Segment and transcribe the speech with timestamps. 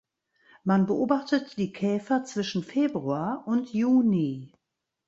[0.63, 4.51] Man beobachtet die Käfer zwischen Februar und Juni.